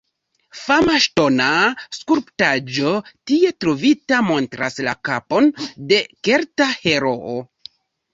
[0.59, 1.49] Fama ŝtona
[1.97, 2.93] skulptaĵo
[3.31, 5.51] tie trovita montras la kapon
[5.93, 7.37] de kelta heroo.